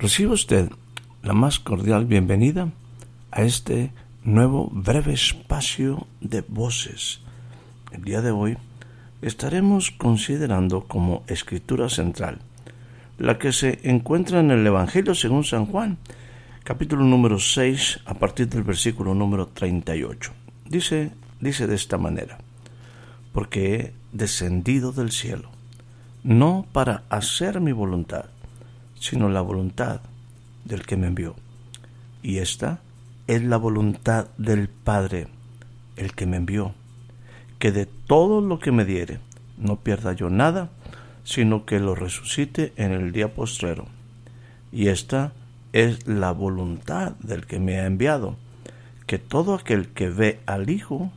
Recibe 0.00 0.32
usted 0.32 0.70
la 1.22 1.34
más 1.34 1.58
cordial 1.58 2.06
bienvenida 2.06 2.70
a 3.30 3.42
este 3.42 3.92
nuevo 4.24 4.70
breve 4.72 5.12
espacio 5.12 6.06
de 6.22 6.40
voces. 6.40 7.20
El 7.92 8.04
día 8.04 8.22
de 8.22 8.30
hoy 8.30 8.56
estaremos 9.20 9.90
considerando 9.90 10.84
como 10.84 11.22
escritura 11.26 11.90
central 11.90 12.38
la 13.18 13.38
que 13.38 13.52
se 13.52 13.78
encuentra 13.82 14.40
en 14.40 14.50
el 14.50 14.66
Evangelio 14.66 15.14
según 15.14 15.44
San 15.44 15.66
Juan, 15.66 15.98
capítulo 16.64 17.04
número 17.04 17.38
6, 17.38 18.00
a 18.06 18.14
partir 18.14 18.48
del 18.48 18.62
versículo 18.62 19.14
número 19.14 19.48
38. 19.48 20.32
Dice, 20.64 21.10
dice 21.40 21.66
de 21.66 21.74
esta 21.74 21.98
manera, 21.98 22.38
porque 23.34 23.74
he 23.74 23.92
descendido 24.12 24.92
del 24.92 25.10
cielo, 25.10 25.50
no 26.24 26.64
para 26.72 27.02
hacer 27.10 27.60
mi 27.60 27.72
voluntad, 27.72 28.30
sino 29.00 29.28
la 29.28 29.40
voluntad 29.40 30.02
del 30.64 30.86
que 30.86 30.96
me 30.96 31.08
envió. 31.08 31.34
Y 32.22 32.38
esta 32.38 32.80
es 33.26 33.42
la 33.42 33.56
voluntad 33.56 34.28
del 34.38 34.68
Padre, 34.68 35.26
el 35.96 36.12
que 36.12 36.26
me 36.26 36.36
envió, 36.36 36.74
que 37.58 37.72
de 37.72 37.86
todo 37.86 38.40
lo 38.40 38.60
que 38.60 38.70
me 38.70 38.84
diere, 38.84 39.18
no 39.58 39.76
pierda 39.76 40.12
yo 40.12 40.30
nada, 40.30 40.70
sino 41.24 41.64
que 41.64 41.80
lo 41.80 41.94
resucite 41.94 42.72
en 42.76 42.92
el 42.92 43.10
día 43.12 43.34
postrero. 43.34 43.86
Y 44.70 44.88
esta 44.88 45.32
es 45.72 46.06
la 46.06 46.32
voluntad 46.32 47.12
del 47.20 47.46
que 47.46 47.58
me 47.58 47.78
ha 47.78 47.86
enviado, 47.86 48.36
que 49.06 49.18
todo 49.18 49.54
aquel 49.54 49.88
que 49.88 50.08
ve 50.08 50.40
al 50.46 50.68
Hijo 50.70 51.10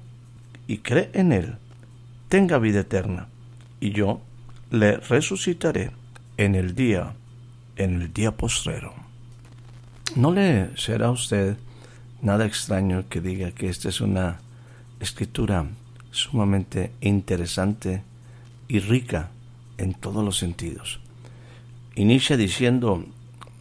y 0.67 0.77
cree 0.77 1.09
en 1.13 1.33
Él, 1.33 1.57
tenga 2.29 2.59
vida 2.59 2.81
eterna, 2.81 3.27
y 3.79 3.91
yo 3.91 4.21
le 4.71 4.97
resucitaré 4.97 5.91
en 6.37 6.55
el 6.55 6.75
día 6.75 7.13
en 7.75 8.01
el 8.01 8.13
día 8.13 8.35
postrero. 8.35 8.93
No 10.15 10.31
le 10.31 10.75
será 10.77 11.07
a 11.07 11.11
usted 11.11 11.57
nada 12.21 12.45
extraño 12.45 13.05
que 13.09 13.21
diga 13.21 13.51
que 13.51 13.69
esta 13.69 13.89
es 13.89 14.01
una 14.01 14.39
escritura 14.99 15.65
sumamente 16.11 16.91
interesante 17.01 18.03
y 18.67 18.79
rica 18.79 19.29
en 19.77 19.93
todos 19.93 20.23
los 20.23 20.37
sentidos. 20.37 20.99
Inicia 21.95 22.37
diciendo, 22.37 23.05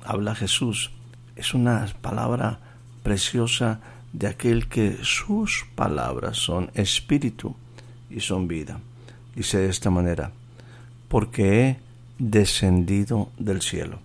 habla 0.05 0.35
Jesús, 0.35 0.91
es 1.37 1.55
una 1.55 1.87
palabra 2.01 2.61
preciosa 3.03 3.81
de 4.13 4.29
aquel 4.29 4.69
que 4.69 4.99
sus 5.03 5.67
palabras 5.75 6.37
son 6.37 6.71
espíritu 6.75 7.57
y 8.11 8.21
son 8.21 8.47
vida. 8.47 8.79
Dice 9.35 9.59
de 9.59 9.71
esta 9.71 9.91
manera, 9.91 10.33
porque 11.09 11.61
he 11.61 11.79
descendido 12.19 13.31
del 13.39 13.63
cielo. 13.63 13.99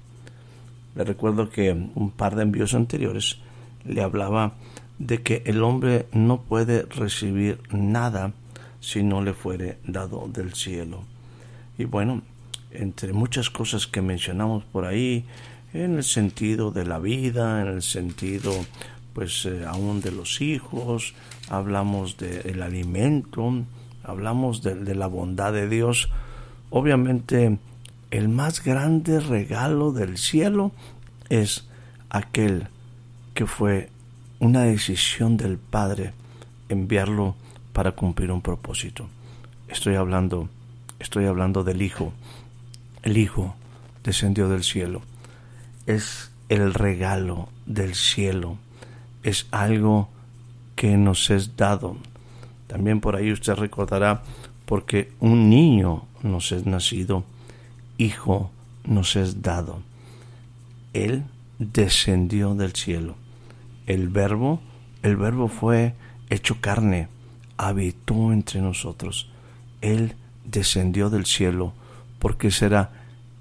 Le 0.97 1.03
recuerdo 1.03 1.47
que 1.51 1.71
un 1.71 2.09
par 2.09 2.35
de 2.35 2.41
envíos 2.41 2.73
anteriores 2.73 3.37
le 3.85 4.01
hablaba 4.01 4.55
de 4.97 5.21
que 5.21 5.43
el 5.45 5.61
hombre 5.61 6.07
no 6.11 6.41
puede 6.41 6.87
recibir 6.87 7.59
nada 7.71 8.33
si 8.79 9.03
no 9.03 9.21
le 9.21 9.33
fuere 9.33 9.77
dado 9.85 10.27
del 10.27 10.55
cielo. 10.55 11.03
Y 11.77 11.85
bueno, 11.85 12.23
entre 12.71 13.13
muchas 13.13 13.51
cosas 13.51 13.85
que 13.85 14.01
mencionamos 14.01 14.63
por 14.63 14.85
ahí, 14.85 15.23
en 15.71 15.97
el 15.97 16.03
sentido 16.03 16.71
de 16.71 16.85
la 16.85 16.97
vida, 16.97 17.61
en 17.61 17.67
el 17.67 17.83
sentido 17.83 18.53
pues 19.13 19.45
eh, 19.45 19.65
aún 19.67 20.01
de 20.01 20.11
los 20.11 20.41
hijos, 20.41 21.13
hablamos 21.47 22.17
del 22.17 22.63
alimento, 22.63 23.53
hablamos 24.03 24.63
de 24.63 24.95
la 24.95 25.05
bondad 25.05 25.53
de 25.53 25.69
Dios, 25.69 26.09
obviamente 26.71 27.59
el 28.11 28.29
más 28.29 28.63
grande 28.63 29.19
regalo 29.19 29.91
del 29.91 30.17
cielo 30.17 30.71
es 31.29 31.67
aquel 32.09 32.67
que 33.33 33.45
fue 33.45 33.89
una 34.39 34.61
decisión 34.61 35.35
del 35.37 35.57
Padre 35.57 36.13
enviarlo 36.69 37.35
para 37.73 37.91
cumplir 37.91 38.31
un 38.31 38.41
propósito. 38.41 39.07
Estoy 39.67 39.95
hablando, 39.95 40.49
estoy 40.99 41.25
hablando 41.25 41.63
del 41.63 41.81
Hijo. 41.81 42.13
El 43.03 43.17
Hijo 43.17 43.55
descendió 44.03 44.47
del 44.47 44.63
cielo. 44.63 45.01
Es 45.85 46.31
el 46.49 46.73
regalo 46.73 47.49
del 47.65 47.93
cielo. 47.95 48.57
Es 49.23 49.47
algo 49.51 50.09
que 50.75 50.97
nos 50.97 51.29
es 51.29 51.57
dado. 51.57 51.97
También 52.67 53.01
por 53.01 53.15
ahí 53.15 53.31
usted 53.31 53.55
recordará 53.55 54.23
porque 54.65 55.11
un 55.19 55.49
niño 55.49 56.05
nos 56.23 56.51
es 56.51 56.65
nacido 56.65 57.23
Hijo 57.97 58.51
nos 58.85 59.15
es 59.15 59.41
dado. 59.41 59.81
Él 60.93 61.23
descendió 61.59 62.53
del 62.55 62.73
cielo. 62.73 63.15
El 63.87 64.09
verbo, 64.09 64.61
el 65.01 65.15
verbo 65.15 65.47
fue 65.47 65.93
hecho 66.29 66.57
carne, 66.61 67.07
habitó 67.57 68.31
entre 68.31 68.61
nosotros. 68.61 69.29
Él 69.81 70.15
descendió 70.45 71.09
del 71.09 71.25
cielo 71.25 71.73
porque 72.19 72.51
será 72.51 72.91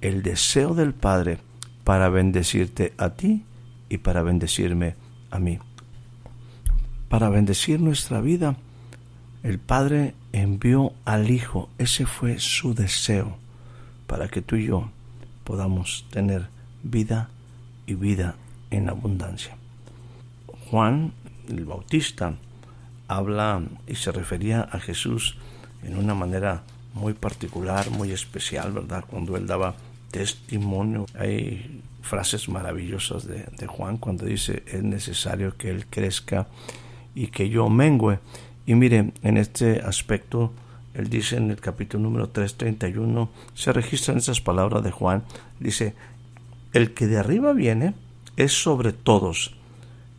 el 0.01 0.23
deseo 0.23 0.75
del 0.75 0.95
Padre 0.95 1.39
para 1.85 2.09
bendecirte 2.09 2.95
a 2.99 3.11
ti 3.11 3.45
y 3.89 3.99
para 3.99 4.23
bendecirme 4.23 4.95
a 5.31 5.39
mí. 5.39 5.59
Para 7.09 7.29
bendecir 7.29 7.81
nuestra 7.81 8.21
vida, 8.21 8.57
el 9.43 9.59
Padre 9.59 10.15
envió 10.33 10.93
al 11.05 11.31
Hijo, 11.31 11.69
ese 11.79 12.07
fue 12.07 12.39
su 12.41 12.75
deseo 12.75 13.39
para 14.07 14.29
que 14.29 14.43
tú 14.43 14.57
y 14.57 14.67
yo 14.67 14.91
podamos 15.45 16.07
tener 16.11 16.49
vida 16.83 17.29
y 17.87 17.95
vida 17.95 18.37
en 18.71 18.89
abundancia. 18.89 19.57
Juan 20.71 21.13
el 21.49 21.65
Bautista 21.65 22.35
habla 23.09 23.63
y 23.87 23.95
se 23.95 24.13
refería 24.13 24.63
a 24.63 24.81
Jesús 24.81 25.37
en 25.83 25.97
una 25.97 26.15
manera 26.15 26.63
muy 26.95 27.13
particular, 27.13 27.91
muy 27.91 28.11
especial, 28.11 28.73
¿verdad? 28.73 29.05
Cuando 29.07 29.37
él 29.37 29.47
daba 29.47 29.77
testimonio. 30.11 31.07
Hay 31.19 31.83
frases 32.03 32.49
maravillosas 32.49 33.27
de, 33.27 33.67
Juan 33.67 33.99
cuando 33.99 34.25
dice 34.25 34.63
es 34.67 34.83
necesario 34.83 35.57
que 35.57 35.71
él 35.71 35.87
crezca 35.87 36.47
y 37.15 37.29
que 37.29 37.49
yo 37.49 37.69
mengüe. 37.69 38.19
Y 38.65 38.75
mire, 38.75 39.13
en 39.23 39.37
este 39.37 39.81
aspecto 39.81 40.53
él 40.97 41.11
dice 41.11 41.37
en 41.37 41.51
el 41.51 41.61
capítulo 41.61 42.05
número 42.05 42.31
331, 42.31 43.29
se 43.55 43.73
registran 43.73 44.17
esas 44.17 44.41
palabras 44.41 44.83
de 44.83 44.91
Juan, 44.91 45.25
dice, 45.61 45.95
el 46.73 46.95
que 46.95 47.07
de 47.07 47.19
arriba 47.19 47.53
viene 47.53 47.95
es 48.37 48.53
sobre 48.53 48.95
todos, 48.95 49.55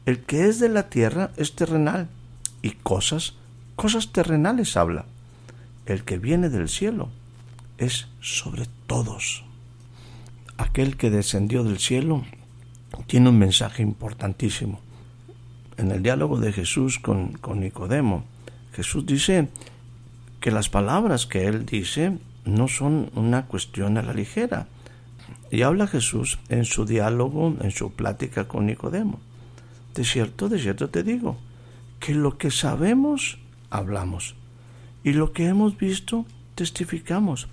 el 0.05 0.19
que 0.19 0.45
es 0.45 0.59
de 0.59 0.69
la 0.69 0.89
tierra 0.89 1.31
es 1.35 1.55
terrenal, 1.55 2.09
y 2.61 2.71
cosas, 2.71 3.33
cosas 3.75 4.12
terrenales 4.12 4.77
habla. 4.77 5.06
El 5.88 6.03
que 6.03 6.19
viene 6.19 6.50
del 6.50 6.69
cielo 6.69 7.09
es 7.77 8.07
sobre 8.21 8.68
todos. 8.85 9.45
Aquel 10.57 10.95
que 10.95 11.09
descendió 11.09 11.63
del 11.63 11.79
cielo 11.79 12.24
tiene 13.07 13.29
un 13.29 13.39
mensaje 13.39 13.81
importantísimo. 13.81 14.79
En 15.77 15.91
el 15.91 16.03
diálogo 16.03 16.39
de 16.39 16.51
Jesús 16.51 17.00
con, 17.00 17.33
con 17.33 17.62
Nicodemo, 17.62 18.25
Jesús 18.74 19.06
dice 19.06 19.50
que 20.47 20.51
las 20.51 20.69
palabras 20.69 21.25
que 21.25 21.45
él 21.45 21.65
dice 21.65 22.19
no 22.45 22.69
son 22.69 23.11
una 23.15 23.47
cuestión 23.47 23.97
a 23.97 24.01
la 24.01 24.13
ligera. 24.13 24.67
Y 25.51 25.63
habla 25.63 25.88
Jesús 25.88 26.39
en 26.47 26.63
su 26.63 26.85
diálogo, 26.85 27.57
en 27.59 27.71
su 27.71 27.91
plática 27.91 28.47
con 28.47 28.65
Nicodemo. 28.65 29.19
De 29.94 30.05
cierto, 30.05 30.47
de 30.47 30.57
cierto 30.57 30.89
te 30.89 31.03
digo, 31.03 31.35
que 31.99 32.15
lo 32.15 32.38
que 32.38 32.49
sabemos, 32.49 33.39
hablamos, 33.69 34.35
y 35.03 35.11
lo 35.11 35.33
que 35.33 35.47
hemos 35.47 35.77
visto, 35.77 36.25
testificamos, 36.55 37.50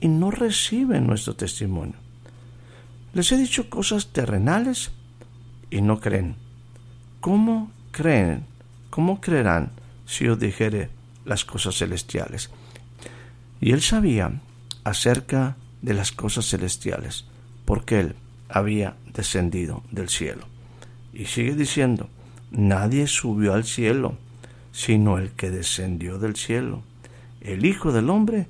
y 0.00 0.08
no 0.08 0.30
reciben 0.30 1.06
nuestro 1.06 1.36
testimonio. 1.36 1.96
Les 3.12 3.30
he 3.32 3.36
dicho 3.36 3.68
cosas 3.68 4.14
terrenales 4.14 4.92
y 5.70 5.82
no 5.82 6.00
creen. 6.00 6.36
¿Cómo 7.20 7.70
creen? 7.90 8.46
¿Cómo 8.88 9.20
creerán 9.20 9.72
si 10.06 10.26
os 10.26 10.38
dijere 10.38 10.88
las 11.24 11.44
cosas 11.44 11.76
celestiales. 11.76 12.50
Y 13.60 13.72
él 13.72 13.82
sabía 13.82 14.40
acerca 14.84 15.56
de 15.82 15.94
las 15.94 16.12
cosas 16.12 16.48
celestiales, 16.48 17.24
porque 17.64 18.00
él 18.00 18.16
había 18.48 18.96
descendido 19.12 19.82
del 19.90 20.08
cielo. 20.08 20.46
Y 21.12 21.26
sigue 21.26 21.54
diciendo, 21.54 22.08
nadie 22.50 23.06
subió 23.06 23.54
al 23.54 23.64
cielo, 23.64 24.16
sino 24.72 25.18
el 25.18 25.30
que 25.30 25.50
descendió 25.50 26.18
del 26.18 26.36
cielo, 26.36 26.82
el 27.40 27.64
Hijo 27.64 27.92
del 27.92 28.10
Hombre 28.10 28.48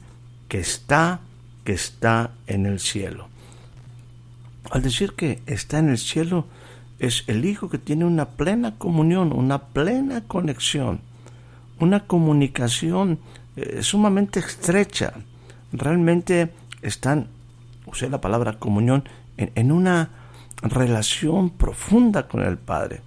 que 0.49 0.61
está, 0.61 1.21
que 1.65 1.73
está 1.73 2.33
en 2.47 2.67
el 2.67 2.81
cielo. 2.81 3.29
Al 4.71 4.83
decir 4.83 5.13
que 5.13 5.43
está 5.47 5.79
en 5.79 5.91
el 5.91 5.99
cielo, 5.99 6.47
es 6.99 7.25
el 7.27 7.45
Hijo 7.45 7.69
que 7.69 7.79
tiene 7.79 8.05
una 8.05 8.31
plena 8.31 8.79
comunión, 8.79 9.33
una 9.33 9.67
plena 9.67 10.23
conexión, 10.23 11.01
una 11.81 12.07
comunicación 12.07 13.19
eh, 13.57 13.83
sumamente 13.83 14.41
estrecha. 14.41 15.15
Realmente 15.73 16.53
están, 16.83 17.29
usé 17.87 18.09
la 18.09 18.21
palabra 18.21 18.59
comunión, 18.59 19.05
en, 19.37 19.73
una 19.73 20.11
relación 20.63 21.51
profunda 21.51 22.29
con 22.29 22.43
el 22.43 22.57
Padre. 22.57 23.01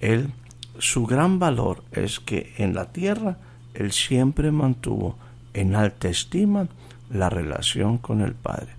Él, 0.00 0.32
su 0.78 1.06
gran 1.06 1.38
valor 1.38 1.84
es 1.92 2.18
que 2.18 2.52
en 2.58 2.74
la 2.74 2.86
tierra 2.86 3.38
Él 3.74 3.92
siempre 3.92 4.50
mantuvo 4.50 5.16
en 5.52 5.76
alta 5.76 6.08
estima 6.08 6.66
la 7.10 7.30
relación 7.30 7.98
con 7.98 8.20
el 8.20 8.34
Padre. 8.34 8.72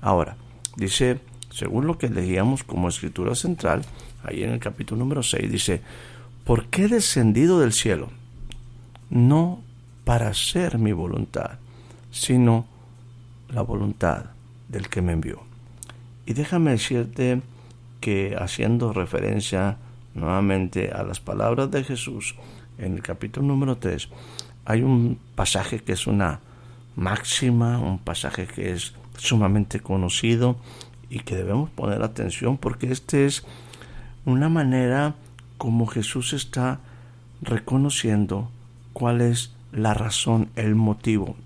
Ahora, 0.00 0.36
dice 0.76 1.20
según 1.52 1.86
lo 1.86 1.98
que 1.98 2.08
leíamos 2.08 2.64
como 2.64 2.88
escritura 2.88 3.34
central, 3.34 3.82
ahí 4.24 4.42
en 4.42 4.50
el 4.50 4.58
capítulo 4.58 5.00
número 5.00 5.22
6 5.22 5.50
dice, 5.50 5.82
¿por 6.44 6.66
qué 6.66 6.88
descendido 6.88 7.60
del 7.60 7.72
cielo? 7.72 8.08
No 9.12 9.60
para 10.04 10.28
hacer 10.28 10.78
mi 10.78 10.92
voluntad, 10.92 11.58
sino 12.10 12.64
la 13.50 13.60
voluntad 13.60 14.30
del 14.70 14.88
que 14.88 15.02
me 15.02 15.12
envió. 15.12 15.42
Y 16.24 16.32
déjame 16.32 16.70
decirte 16.70 17.42
que 18.00 18.34
haciendo 18.38 18.94
referencia 18.94 19.76
nuevamente 20.14 20.92
a 20.92 21.02
las 21.02 21.20
palabras 21.20 21.70
de 21.70 21.84
Jesús 21.84 22.36
en 22.78 22.94
el 22.94 23.02
capítulo 23.02 23.46
número 23.46 23.76
3, 23.76 24.08
hay 24.64 24.80
un 24.80 25.18
pasaje 25.34 25.80
que 25.80 25.92
es 25.92 26.06
una 26.06 26.40
máxima, 26.96 27.80
un 27.80 27.98
pasaje 27.98 28.46
que 28.46 28.72
es 28.72 28.94
sumamente 29.18 29.80
conocido 29.80 30.56
y 31.10 31.18
que 31.20 31.36
debemos 31.36 31.68
poner 31.68 32.02
atención 32.02 32.56
porque 32.56 32.90
este 32.90 33.26
es 33.26 33.44
una 34.24 34.48
manera 34.48 35.16
como 35.58 35.86
Jesús 35.86 36.32
está 36.32 36.80
reconociendo 37.42 38.48
cuál 38.92 39.20
es 39.20 39.52
la 39.72 39.94
razón, 39.94 40.48
el 40.56 40.74
motivo. 40.74 41.36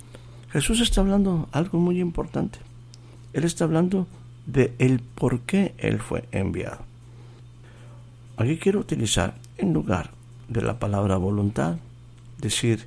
Jesús 0.51 0.81
está 0.81 1.01
hablando 1.01 1.49
algo 1.53 1.79
muy 1.79 2.01
importante. 2.01 2.59
Él 3.33 3.45
está 3.45 3.65
hablando 3.65 4.07
de 4.47 4.75
el 4.79 5.01
por 5.01 5.41
qué 5.41 5.75
él 5.79 6.01
fue 6.01 6.25
enviado. 6.33 6.79
Aquí 8.37 8.59
quiero 8.59 8.81
utilizar 8.81 9.35
en 9.59 9.73
lugar 9.73 10.11
de 10.49 10.63
la 10.63 10.79
palabra 10.79 11.17
voluntad 11.17 11.77
decir 12.39 12.87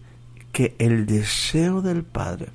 que 0.51 0.75
el 0.79 1.05
deseo 1.05 1.81
del 1.81 2.03
Padre 2.03 2.47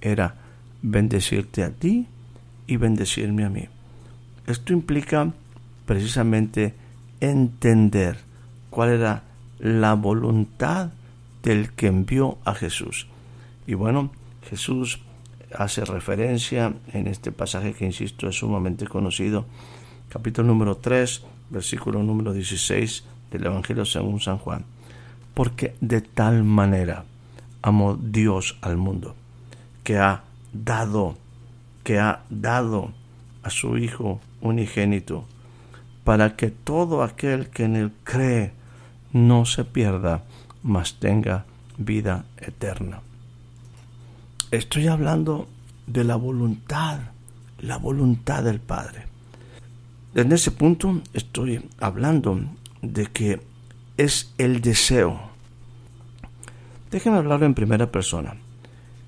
era 0.00 0.36
bendecirte 0.82 1.62
a 1.62 1.70
ti 1.70 2.06
y 2.66 2.76
bendecirme 2.76 3.44
a 3.44 3.50
mí. 3.50 3.68
Esto 4.46 4.72
implica 4.72 5.32
precisamente 5.86 6.74
entender 7.20 8.18
cuál 8.70 8.90
era 8.90 9.22
la 9.58 9.94
voluntad 9.94 10.90
del 11.42 11.72
que 11.72 11.88
envió 11.88 12.38
a 12.44 12.54
Jesús. 12.54 13.06
Y 13.66 13.74
bueno, 13.74 14.10
Jesús 14.48 15.00
hace 15.54 15.84
referencia 15.84 16.74
en 16.92 17.06
este 17.06 17.32
pasaje 17.32 17.74
que, 17.74 17.84
insisto, 17.84 18.28
es 18.28 18.36
sumamente 18.36 18.86
conocido, 18.86 19.46
capítulo 20.08 20.48
número 20.48 20.76
3, 20.76 21.22
versículo 21.50 22.02
número 22.02 22.32
16 22.32 23.04
del 23.30 23.46
Evangelio 23.46 23.84
según 23.84 24.20
San 24.20 24.38
Juan. 24.38 24.64
Porque 25.34 25.74
de 25.80 26.00
tal 26.00 26.44
manera 26.44 27.04
amó 27.62 27.96
Dios 27.96 28.58
al 28.60 28.76
mundo, 28.76 29.14
que 29.84 29.98
ha 29.98 30.24
dado 30.52 31.16
que 31.82 31.98
ha 31.98 32.22
dado 32.30 32.92
a 33.42 33.50
su 33.50 33.76
Hijo 33.76 34.20
unigénito, 34.40 35.24
para 36.04 36.36
que 36.36 36.50
todo 36.50 37.02
aquel 37.02 37.48
que 37.48 37.64
en 37.64 37.76
él 37.76 37.92
cree 38.04 38.52
no 39.12 39.44
se 39.46 39.64
pierda, 39.64 40.22
mas 40.62 40.94
tenga 40.94 41.44
vida 41.78 42.24
eterna. 42.38 43.00
Estoy 44.50 44.86
hablando 44.86 45.48
de 45.86 46.04
la 46.04 46.16
voluntad, 46.16 47.00
la 47.60 47.78
voluntad 47.78 48.44
del 48.44 48.60
Padre. 48.60 49.06
En 50.14 50.30
ese 50.32 50.50
punto 50.50 51.00
estoy 51.14 51.68
hablando 51.80 52.40
de 52.82 53.06
que 53.06 53.40
es 53.96 54.34
el 54.38 54.60
deseo. 54.60 55.20
Déjenme 56.90 57.18
hablarlo 57.18 57.46
en 57.46 57.54
primera 57.54 57.90
persona. 57.90 58.36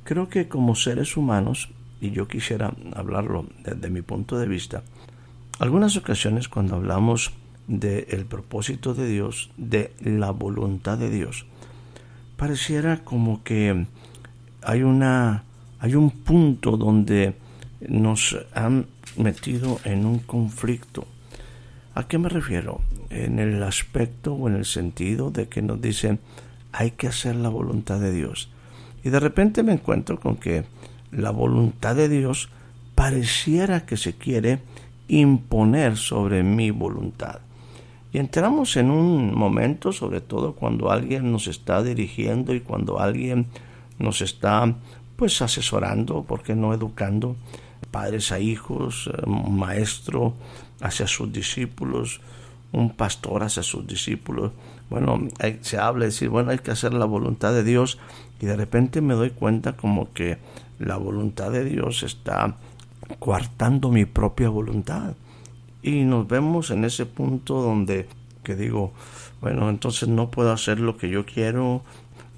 Creo 0.05 0.29
que 0.29 0.49
como 0.49 0.75
seres 0.75 1.17
humanos 1.17 1.69
y 2.01 2.11
yo 2.11 2.29
quisiera 2.29 2.75
hablarlo 2.95 3.47
desde 3.62 3.91
mi 3.91 4.03
punto 4.03 4.39
de 4.39 4.49
vista. 4.49 4.83
Algunas 5.59 5.97
ocasiones 5.97 6.49
cuando 6.49 6.77
hablamos 6.77 7.33
del 7.67 8.27
propósito 8.27 8.95
de 8.95 9.09
Dios, 9.09 9.51
de 9.57 9.93
la 10.01 10.31
voluntad 10.31 10.99
de 10.99 11.11
Dios, 11.11 11.47
pareciera 12.37 13.05
como 13.05 13.43
que 13.43 13.87
hay 14.63 14.83
una 14.83 15.45
hay 15.81 15.95
un 15.95 16.11
punto 16.11 16.77
donde 16.79 17.35
nos 17.87 18.39
han 18.55 18.87
metido 19.19 19.79
en 19.85 20.07
un 20.07 20.19
conflicto. 20.19 21.07
¿A 21.95 22.09
qué 22.09 22.19
me 22.19 22.29
refiero? 22.29 22.81
En 23.11 23.39
el 23.39 23.63
aspecto 23.63 24.33
o 24.33 24.49
en 24.49 24.57
el 24.57 24.65
sentido 24.65 25.31
de 25.31 25.49
que 25.49 25.63
nos 25.63 25.81
dicen 25.81 26.21
hay 26.73 26.93
que 26.93 27.07
hacer 27.07 27.37
la 27.37 27.51
voluntad 27.51 28.01
de 28.01 28.13
Dios. 28.13 28.51
Y 29.05 29.11
de 29.11 29.21
repente 29.21 29.63
me 29.63 29.75
encuentro 29.75 30.19
con 30.19 30.37
que 30.37 30.65
la 31.13 31.31
voluntad 31.31 31.95
de 31.95 32.09
Dios 32.09 32.49
pareciera 32.95 33.85
que 33.85 33.97
se 33.97 34.15
quiere 34.15 34.61
imponer 35.09 35.97
sobre 35.97 36.43
mi 36.43 36.71
voluntad. 36.71 37.41
Y 38.15 38.21
entramos 38.21 38.77
en 38.77 38.93
un 38.93 39.35
momento, 39.35 39.91
sobre 39.91 40.21
todo 40.21 40.55
cuando 40.55 40.93
alguien 40.93 41.33
nos 41.33 41.49
está 41.49 41.83
dirigiendo 41.83 42.55
y 42.55 42.61
cuando 42.61 43.01
alguien 43.01 43.47
nos 43.99 44.21
está 44.21 44.73
pues 45.17 45.43
asesorando, 45.43 46.23
porque 46.23 46.55
no 46.55 46.73
educando, 46.73 47.35
padres 47.91 48.31
a 48.31 48.39
hijos, 48.39 49.11
un 49.27 49.59
maestro 49.59 50.35
hacia 50.81 51.09
sus 51.09 51.33
discípulos, 51.33 52.21
un 52.71 52.91
pastor 52.91 53.43
hacia 53.43 53.65
sus 53.65 53.85
discípulos. 53.85 54.53
Bueno, 54.89 55.19
se 55.63 55.79
habla 55.79 56.05
de 56.05 56.13
decir, 56.13 56.29
bueno, 56.29 56.53
hay 56.53 56.59
que 56.59 56.71
hacer 56.71 56.94
la 56.94 57.06
voluntad 57.06 57.53
de 57.53 57.65
Dios 57.65 57.99
y 58.41 58.47
de 58.47 58.55
repente 58.55 59.01
me 59.01 59.15
doy 59.15 59.31
cuenta 59.31 59.73
como 59.73 60.13
que 60.13 60.39
la 60.79 60.99
voluntad 60.99 61.51
de 61.51 61.65
Dios 61.65 62.05
está 62.05 62.59
coartando 63.19 63.91
mi 63.91 64.05
propia 64.05 64.51
voluntad. 64.51 65.15
Y 65.84 66.05
nos 66.05 66.26
vemos 66.26 66.70
en 66.70 66.86
ese 66.86 67.05
punto 67.05 67.60
donde 67.60 68.08
que 68.43 68.56
digo, 68.56 68.93
bueno, 69.43 69.69
entonces 69.69 70.08
no 70.08 70.31
puedo 70.31 70.50
hacer 70.50 70.81
lo 70.81 70.96
que 70.96 71.10
yo 71.10 71.26
quiero, 71.26 71.82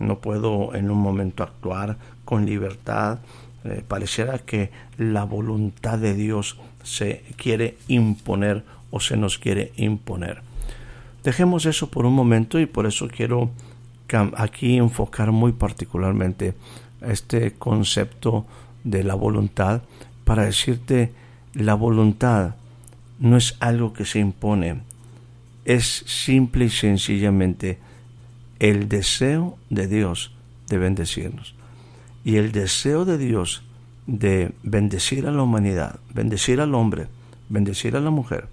no 0.01 0.19
puedo 0.19 0.75
en 0.75 0.91
un 0.91 0.99
momento 0.99 1.45
actuar 1.45 1.97
con 2.25 2.45
libertad. 2.45 3.21
Eh, 3.63 3.85
pareciera 3.87 4.41
que 4.41 4.73
la 4.99 5.23
voluntad 5.23 5.97
de 5.97 6.15
Dios 6.15 6.59
se 6.83 7.23
quiere 7.37 7.79
imponer 7.87 8.65
o 8.91 8.99
se 8.99 9.17
nos 9.17 9.39
quiere 9.39 9.73
imponer. 9.77 10.43
Dejemos 11.23 11.67
eso 11.67 11.89
por 11.89 12.05
un 12.05 12.15
momento 12.15 12.59
y 12.59 12.67
por 12.67 12.87
eso 12.87 13.07
quiero 13.07 13.51
aquí 14.37 14.77
enfocar 14.77 15.31
muy 15.31 15.53
particularmente 15.53 16.55
este 17.01 17.53
concepto 17.53 18.45
de 18.83 19.05
la 19.05 19.15
voluntad 19.15 19.83
para 20.25 20.45
decirte 20.45 21.13
la 21.55 21.75
voluntad 21.75 22.57
no 23.19 23.37
es 23.37 23.57
algo 23.61 23.93
que 23.93 24.05
se 24.05 24.19
impone, 24.19 24.83
es 25.65 26.05
simple 26.07 26.67
y 26.67 26.71
sencillamente 26.71 27.79
el 28.59 28.89
deseo 28.89 29.59
de 29.71 29.89
Dios 29.89 30.33
de 30.69 30.79
bendecirnos. 30.79 31.55
Y 32.25 32.37
el 32.37 32.53
deseo 32.53 33.05
de 33.05 33.19
Dios 33.19 33.63
de 34.07 34.53
bendecir 34.63 35.27
a 35.27 35.33
la 35.33 35.43
humanidad, 35.43 36.01
bendecir 36.15 36.61
al 36.61 36.75
hombre, 36.75 37.09
bendecir 37.49 37.97
a 37.97 38.01
la 38.01 38.11
mujer, 38.11 38.49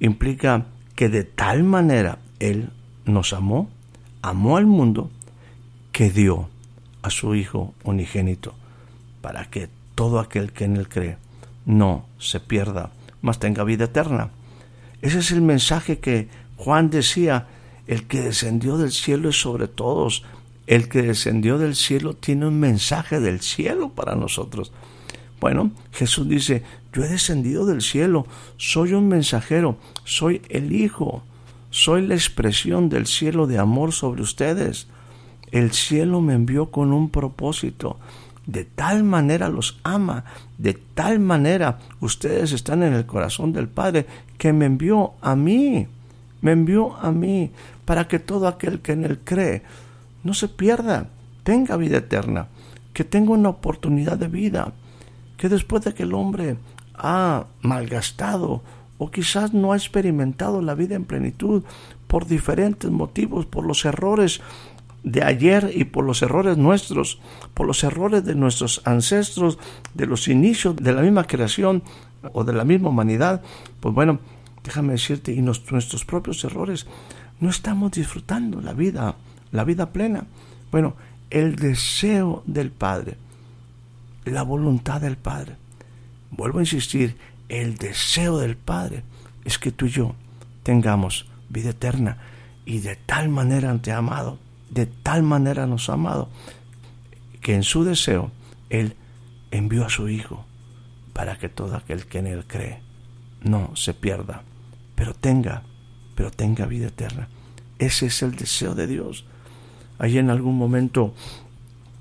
implica 0.00 0.66
que 0.94 1.08
de 1.08 1.24
tal 1.24 1.62
manera 1.62 2.18
Él 2.38 2.70
nos 3.04 3.32
amó, 3.32 3.70
amó 4.22 4.56
al 4.56 4.66
mundo, 4.66 5.10
que 5.92 6.10
dio 6.10 6.48
a 7.02 7.10
su 7.10 7.34
Hijo 7.34 7.74
unigénito, 7.84 8.54
para 9.20 9.46
que 9.46 9.68
todo 9.94 10.18
aquel 10.20 10.52
que 10.52 10.64
en 10.64 10.76
él 10.76 10.88
cree 10.88 11.18
no 11.66 12.06
se 12.18 12.40
pierda, 12.40 12.90
mas 13.22 13.38
tenga 13.38 13.64
vida 13.64 13.84
eterna. 13.84 14.30
Ese 15.00 15.20
es 15.20 15.30
el 15.30 15.40
mensaje 15.40 15.98
que 15.98 16.28
Juan 16.56 16.90
decía 16.90 17.48
El 17.86 18.06
que 18.06 18.20
descendió 18.20 18.76
del 18.76 18.92
cielo 18.92 19.30
es 19.30 19.40
sobre 19.40 19.66
todos. 19.68 20.24
El 20.66 20.88
que 20.88 21.02
descendió 21.02 21.58
del 21.58 21.74
cielo 21.74 22.14
tiene 22.14 22.46
un 22.46 22.60
mensaje 22.60 23.18
del 23.18 23.40
cielo 23.40 23.88
para 23.90 24.14
nosotros. 24.14 24.72
Bueno, 25.40 25.72
Jesús 25.90 26.28
dice, 26.28 26.62
yo 26.92 27.02
he 27.02 27.08
descendido 27.08 27.66
del 27.66 27.82
cielo, 27.82 28.26
soy 28.56 28.92
un 28.92 29.08
mensajero, 29.08 29.76
soy 30.04 30.40
el 30.48 30.72
Hijo, 30.72 31.24
soy 31.70 32.06
la 32.06 32.14
expresión 32.14 32.88
del 32.88 33.06
cielo 33.08 33.48
de 33.48 33.58
amor 33.58 33.92
sobre 33.92 34.22
ustedes. 34.22 34.86
El 35.50 35.72
cielo 35.72 36.20
me 36.20 36.34
envió 36.34 36.70
con 36.70 36.92
un 36.92 37.10
propósito. 37.10 37.98
De 38.46 38.64
tal 38.64 39.04
manera 39.04 39.48
los 39.48 39.78
ama, 39.84 40.24
de 40.58 40.74
tal 40.74 41.20
manera 41.20 41.78
ustedes 42.00 42.52
están 42.52 42.82
en 42.82 42.92
el 42.92 43.06
corazón 43.06 43.52
del 43.52 43.68
Padre 43.68 44.06
que 44.38 44.52
me 44.52 44.66
envió 44.66 45.12
a 45.20 45.36
mí, 45.36 45.86
me 46.40 46.52
envió 46.52 46.96
a 46.96 47.12
mí, 47.12 47.52
para 47.84 48.08
que 48.08 48.18
todo 48.18 48.48
aquel 48.48 48.80
que 48.80 48.92
en 48.92 49.04
él 49.04 49.20
cree 49.22 49.62
no 50.24 50.34
se 50.34 50.48
pierda, 50.48 51.06
tenga 51.44 51.76
vida 51.76 51.98
eterna, 51.98 52.48
que 52.92 53.04
tenga 53.04 53.32
una 53.32 53.48
oportunidad 53.50 54.18
de 54.18 54.28
vida 54.28 54.72
que 55.36 55.48
después 55.48 55.82
de 55.82 55.92
que 55.92 56.04
el 56.04 56.14
hombre 56.14 56.56
ha 56.94 57.46
malgastado 57.62 58.62
o 58.98 59.10
quizás 59.10 59.52
no 59.52 59.72
ha 59.72 59.76
experimentado 59.76 60.62
la 60.62 60.74
vida 60.74 60.94
en 60.94 61.04
plenitud 61.04 61.64
por 62.06 62.26
diferentes 62.26 62.90
motivos, 62.90 63.46
por 63.46 63.66
los 63.66 63.84
errores 63.84 64.40
de 65.04 65.24
ayer 65.24 65.70
y 65.74 65.84
por 65.84 66.04
los 66.04 66.22
errores 66.22 66.56
nuestros, 66.56 67.20
por 67.54 67.66
los 67.66 67.82
errores 67.84 68.24
de 68.24 68.34
nuestros 68.34 68.82
ancestros, 68.84 69.58
de 69.94 70.06
los 70.06 70.28
inicios 70.28 70.76
de 70.76 70.92
la 70.92 71.02
misma 71.02 71.24
creación 71.24 71.82
o 72.32 72.44
de 72.44 72.52
la 72.52 72.64
misma 72.64 72.90
humanidad, 72.90 73.42
pues 73.80 73.94
bueno, 73.94 74.20
déjame 74.62 74.92
decirte, 74.92 75.32
y 75.32 75.42
nuestros 75.42 76.04
propios 76.04 76.44
errores, 76.44 76.86
no 77.40 77.50
estamos 77.50 77.90
disfrutando 77.92 78.60
la 78.60 78.72
vida, 78.72 79.16
la 79.50 79.64
vida 79.64 79.90
plena. 79.90 80.26
Bueno, 80.70 80.94
el 81.30 81.56
deseo 81.56 82.44
del 82.46 82.70
Padre 82.70 83.16
la 84.24 84.42
voluntad 84.42 85.00
del 85.00 85.16
Padre. 85.16 85.56
Vuelvo 86.30 86.58
a 86.58 86.62
insistir, 86.62 87.16
el 87.48 87.76
deseo 87.76 88.38
del 88.38 88.56
Padre 88.56 89.02
es 89.44 89.58
que 89.58 89.72
tú 89.72 89.86
y 89.86 89.90
yo 89.90 90.14
tengamos 90.62 91.26
vida 91.48 91.70
eterna 91.70 92.18
y 92.64 92.78
de 92.78 92.96
tal 92.96 93.28
manera 93.28 93.76
te 93.78 93.92
ha 93.92 93.98
amado, 93.98 94.38
de 94.72 94.86
tal 94.86 95.22
manera 95.22 95.66
nos 95.66 95.88
ha 95.88 95.94
amado, 95.94 96.28
que 97.40 97.54
en 97.54 97.62
su 97.62 97.84
deseo 97.84 98.30
Él 98.70 98.96
envió 99.50 99.84
a 99.84 99.90
su 99.90 100.08
Hijo 100.08 100.44
para 101.12 101.38
que 101.38 101.48
todo 101.48 101.76
aquel 101.76 102.06
que 102.06 102.18
en 102.18 102.26
Él 102.26 102.44
cree 102.46 102.80
no 103.42 103.76
se 103.76 103.92
pierda, 103.92 104.42
pero 104.94 105.14
tenga, 105.14 105.62
pero 106.14 106.30
tenga 106.30 106.66
vida 106.66 106.88
eterna. 106.88 107.28
Ese 107.78 108.06
es 108.06 108.22
el 108.22 108.34
deseo 108.34 108.74
de 108.74 108.86
Dios. 108.86 109.24
Allí 109.98 110.18
en 110.18 110.30
algún 110.30 110.56
momento 110.56 111.14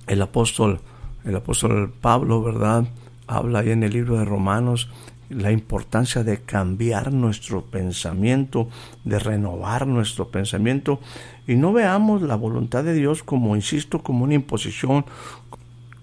el 0.08 0.22
apóstol 0.22 0.80
el 1.24 1.36
apóstol 1.36 1.94
Pablo, 2.02 2.42
¿verdad? 2.42 2.86
Habla 3.28 3.60
ahí 3.60 3.72
en 3.72 3.84
el 3.84 3.94
libro 3.94 4.18
de 4.18 4.26
Romanos 4.26 4.90
la 5.32 5.52
importancia 5.52 6.24
de 6.24 6.42
cambiar 6.42 7.12
nuestro 7.14 7.64
pensamiento, 7.66 8.70
de 9.04 9.20
renovar 9.20 9.88
nuestro 9.88 10.30
pensamiento 10.30 11.00
y 11.48 11.56
no 11.56 11.74
veamos 11.74 12.22
la 12.22 12.36
voluntad 12.36 12.84
de 12.84 12.94
Dios 12.94 13.24
como, 13.24 13.56
insisto, 13.56 14.04
como 14.04 14.24
una 14.24 14.36
imposición, 14.36 15.06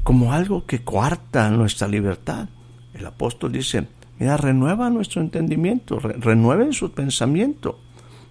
como 0.02 0.32
algo 0.32 0.66
que 0.66 0.82
coarta 0.82 1.50
nuestra 1.50 1.88
libertad. 1.88 2.48
El 2.94 3.06
apóstol 3.06 3.52
dice, 3.52 3.86
mira, 4.18 4.36
renueva 4.36 4.90
nuestro 4.90 5.20
entendimiento, 5.20 5.98
renueven 5.98 6.72
su 6.72 6.92
pensamiento, 6.92 7.78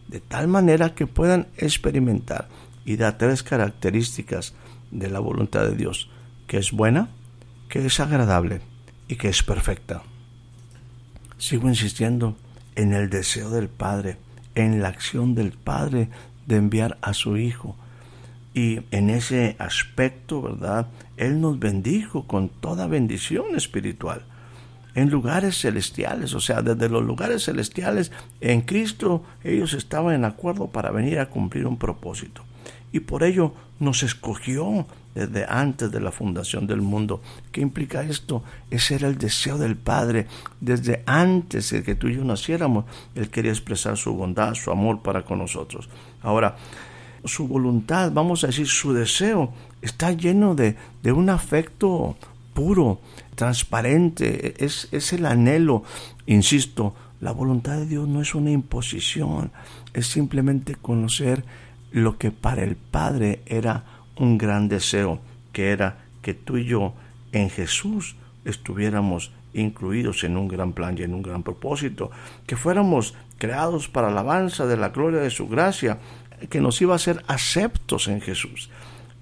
de 0.08 0.20
tal 0.20 0.48
manera 0.48 0.96
que 0.96 1.08
puedan 1.08 1.48
experimentar 1.58 2.48
y 2.86 2.96
da 2.96 3.18
tres 3.18 3.44
características 3.44 4.54
de 4.92 5.10
la 5.10 5.20
voluntad 5.20 5.66
de 5.66 5.76
Dios 5.76 6.10
que 6.48 6.58
es 6.58 6.72
buena, 6.72 7.10
que 7.70 7.86
es 7.86 8.00
agradable 8.00 8.62
y 9.08 9.18
que 9.18 9.28
es 9.28 9.44
perfecta. 9.44 10.02
Sigo 11.38 11.68
insistiendo 11.68 12.36
en 12.76 12.94
el 12.94 13.10
deseo 13.10 13.50
del 13.50 13.70
Padre, 13.70 14.18
en 14.56 14.82
la 14.82 14.90
acción 14.90 15.36
del 15.36 15.52
Padre 15.52 16.10
de 16.46 16.56
enviar 16.58 16.98
a 17.02 17.14
su 17.14 17.38
Hijo. 17.38 17.76
Y 18.54 18.82
en 18.92 19.10
ese 19.10 19.56
aspecto, 19.60 20.42
¿verdad? 20.42 20.88
Él 21.16 21.42
nos 21.42 21.60
bendijo 21.60 22.26
con 22.26 22.50
toda 22.50 22.88
bendición 22.88 23.56
espiritual 23.56 24.24
en 24.98 25.12
lugares 25.12 25.62
celestiales, 25.62 26.34
o 26.34 26.40
sea, 26.40 26.64
desde 26.64 26.90
los 26.90 27.06
lugares 27.06 27.46
celestiales, 27.46 28.12
en 28.42 28.62
Cristo 28.62 29.24
ellos 29.44 29.76
estaban 29.76 30.16
en 30.16 30.26
acuerdo 30.26 30.72
para 30.72 30.90
venir 30.90 31.20
a 31.20 31.30
cumplir 31.30 31.68
un 31.68 31.78
propósito. 31.78 32.42
Y 32.92 33.02
por 33.02 33.24
ello 33.24 33.54
nos 33.80 34.02
escogió 34.02 34.88
desde 35.18 35.46
antes 35.48 35.92
de 35.92 36.00
la 36.00 36.12
fundación 36.12 36.68
del 36.68 36.82
mundo. 36.82 37.22
¿Qué 37.52 37.62
implica 37.62 38.04
esto? 38.04 38.44
Ese 38.70 38.96
era 38.96 39.08
el 39.08 39.18
deseo 39.18 39.58
del 39.58 39.76
Padre. 39.76 40.28
Desde 40.62 41.04
antes 41.06 41.72
de 41.72 41.84
que 41.84 41.96
tú 41.96 42.08
y 42.08 42.16
yo 42.16 42.24
naciéramos, 42.24 42.86
Él 43.16 43.30
quería 43.30 43.52
expresar 43.52 43.98
su 43.98 44.14
bondad, 44.14 44.54
su 44.54 44.72
amor 44.72 45.02
para 45.02 45.24
con 45.24 45.40
nosotros. 45.40 45.90
Ahora, 46.22 46.56
su 47.26 47.48
voluntad, 47.48 48.12
vamos 48.12 48.44
a 48.44 48.48
decir, 48.48 48.68
su 48.68 48.94
deseo, 48.94 49.52
está 49.82 50.12
lleno 50.12 50.56
de, 50.56 50.76
de 51.02 51.12
un 51.12 51.30
afecto 51.30 52.16
puro, 52.54 53.00
transparente, 53.36 54.64
es, 54.64 54.88
es 54.92 55.14
el 55.14 55.26
anhelo, 55.26 55.84
insisto, 56.26 56.96
la 57.20 57.32
voluntad 57.32 57.78
de 57.78 57.88
Dios 57.88 58.08
no 58.08 58.22
es 58.22 58.36
una 58.36 58.52
imposición, 58.52 59.52
es 59.94 60.08
simplemente 60.08 60.76
conocer 60.76 61.44
lo 61.92 62.18
que 62.18 62.32
para 62.32 62.64
el 62.64 62.76
Padre 62.76 63.42
era 63.46 63.84
un 64.20 64.38
gran 64.38 64.68
deseo, 64.68 65.20
que 65.54 65.72
era 65.72 65.98
que 66.22 66.34
tú 66.34 66.58
y 66.58 66.66
yo 66.66 66.94
en 67.32 67.50
Jesús 67.50 68.16
estuviéramos 68.46 69.32
incluidos 69.54 70.24
en 70.24 70.38
un 70.38 70.48
gran 70.48 70.74
plan 70.74 70.98
y 70.98 71.04
en 71.04 71.14
un 71.14 71.22
gran 71.22 71.44
propósito, 71.44 72.12
que 72.46 72.56
fuéramos 72.56 73.16
creados 73.38 73.88
para 73.88 74.08
alabanza 74.08 74.66
de 74.66 74.78
la 74.78 74.90
gloria 74.90 75.20
de 75.20 75.30
su 75.30 75.48
gracia, 75.48 76.00
que 76.50 76.62
nos 76.62 76.82
iba 76.82 76.96
a 76.96 77.00
ser 77.00 77.24
aceptos 77.28 78.08
en 78.08 78.22
Jesús. 78.22 78.70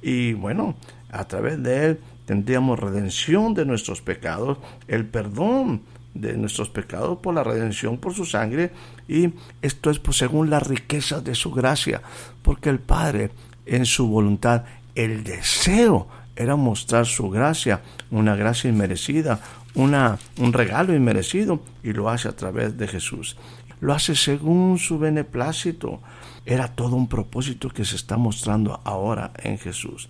Y 0.01 0.33
bueno, 0.33 0.75
a 1.11 1.25
través 1.25 1.61
de 1.63 1.85
Él 1.85 1.99
tendríamos 2.25 2.79
redención 2.79 3.53
de 3.53 3.65
nuestros 3.65 4.01
pecados, 4.01 4.57
el 4.87 5.05
perdón 5.05 5.81
de 6.13 6.37
nuestros 6.37 6.69
pecados 6.69 7.19
por 7.19 7.33
la 7.33 7.43
redención 7.43 7.97
por 7.97 8.13
su 8.13 8.25
sangre, 8.25 8.71
y 9.07 9.31
esto 9.61 9.89
es 9.89 9.99
pues, 9.99 10.17
según 10.17 10.49
la 10.49 10.59
riqueza 10.59 11.21
de 11.21 11.35
su 11.35 11.51
gracia, 11.51 12.01
porque 12.41 12.69
el 12.69 12.79
Padre 12.79 13.31
en 13.65 13.85
su 13.85 14.07
voluntad 14.07 14.63
el 14.95 15.23
deseo 15.23 16.07
era 16.35 16.55
mostrar 16.55 17.05
su 17.05 17.29
gracia, 17.29 17.81
una 18.11 18.35
gracia 18.35 18.69
inmerecida, 18.69 19.39
una, 19.73 20.17
un 20.37 20.53
regalo 20.53 20.95
inmerecido, 20.95 21.61
y 21.83 21.93
lo 21.93 22.09
hace 22.09 22.27
a 22.27 22.35
través 22.35 22.77
de 22.77 22.87
Jesús. 22.87 23.37
Lo 23.81 23.93
hace 23.93 24.15
según 24.15 24.77
su 24.79 24.97
beneplácito. 24.97 26.01
Era 26.45 26.69
todo 26.69 26.95
un 26.95 27.07
propósito 27.07 27.69
que 27.69 27.85
se 27.85 27.95
está 27.95 28.17
mostrando 28.17 28.81
ahora 28.83 29.31
en 29.37 29.57
Jesús. 29.57 30.09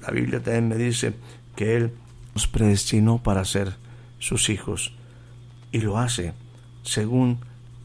La 0.00 0.10
Biblia 0.10 0.42
también 0.42 0.68
me 0.68 0.76
dice 0.76 1.14
que 1.56 1.76
Él 1.76 1.92
nos 2.34 2.46
predestinó 2.46 3.22
para 3.22 3.44
ser 3.44 3.74
sus 4.18 4.48
hijos 4.48 4.94
y 5.72 5.80
lo 5.80 5.98
hace 5.98 6.32
según 6.82 7.38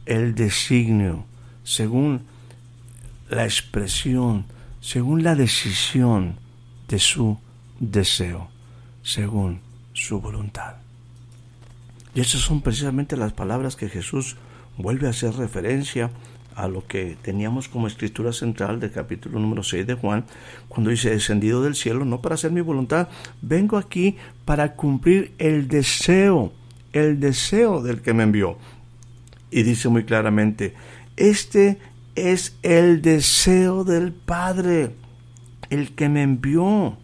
el 0.05 0.35
designio, 0.35 1.25
según 1.63 2.21
la 3.29 3.43
expresión 3.43 4.45
según 4.85 5.23
la 5.23 5.33
decisión 5.33 6.35
de 6.87 6.99
su 6.99 7.39
deseo, 7.79 8.49
según 9.01 9.59
su 9.93 10.21
voluntad. 10.21 10.75
Y 12.13 12.21
esas 12.21 12.41
son 12.41 12.61
precisamente 12.61 13.17
las 13.17 13.33
palabras 13.33 13.75
que 13.75 13.89
Jesús 13.89 14.37
vuelve 14.77 15.07
a 15.07 15.09
hacer 15.09 15.33
referencia 15.33 16.11
a 16.55 16.67
lo 16.67 16.85
que 16.85 17.17
teníamos 17.19 17.67
como 17.67 17.87
escritura 17.87 18.31
central 18.31 18.79
del 18.79 18.91
capítulo 18.91 19.39
número 19.39 19.63
6 19.63 19.87
de 19.87 19.95
Juan, 19.95 20.23
cuando 20.69 20.91
dice, 20.91 21.09
descendido 21.09 21.63
del 21.63 21.73
cielo, 21.73 22.05
no 22.05 22.21
para 22.21 22.35
hacer 22.35 22.51
mi 22.51 22.61
voluntad, 22.61 23.09
vengo 23.41 23.77
aquí 23.77 24.17
para 24.45 24.73
cumplir 24.73 25.33
el 25.39 25.67
deseo, 25.67 26.53
el 26.93 27.19
deseo 27.19 27.81
del 27.81 28.03
que 28.03 28.13
me 28.13 28.21
envió. 28.21 28.59
Y 29.49 29.63
dice 29.63 29.89
muy 29.89 30.03
claramente, 30.03 30.75
este 31.17 31.79
es 32.15 32.55
el 32.63 33.01
deseo 33.01 33.83
del 33.83 34.11
Padre, 34.13 34.95
el 35.69 35.93
que 35.95 36.09
me 36.09 36.23
envió. 36.23 36.97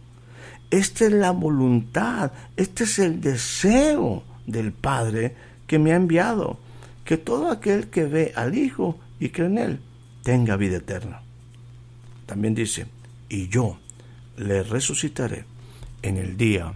Esta 0.70 1.06
es 1.06 1.12
la 1.12 1.32
voluntad, 1.32 2.32
este 2.56 2.86
es 2.86 2.98
el 3.00 3.20
deseo 3.20 4.24
del 4.48 4.72
Padre 4.72 5.36
que 5.68 5.80
me 5.80 5.92
ha 5.92 5.96
enviado, 5.96 6.60
que 7.04 7.18
todo 7.18 7.52
aquel 7.52 7.90
que 7.90 8.06
ve 8.06 8.32
al 8.36 8.58
Hijo 8.58 8.98
y 9.20 9.30
cree 9.30 9.48
en 9.48 9.58
Él 9.58 9.80
tenga 10.24 10.56
vida 10.56 10.78
eterna. 10.78 11.22
También 12.26 12.56
dice, 12.56 12.88
y 13.28 13.50
yo 13.50 13.78
le 14.38 14.64
resucitaré 14.64 15.46
en 16.02 16.18
el 16.18 16.38
día, 16.38 16.74